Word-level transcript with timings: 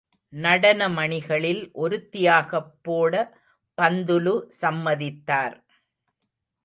நடன 0.33 0.87
மணிகளில் 0.89 1.61
ஒருத்தியாகப் 1.75 2.71
போட 2.81 3.13
பந்துலு 3.77 4.35
சம்மதித்தார். 4.61 5.57